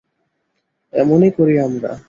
[0.93, 1.91] এমন-ই করি আমরা।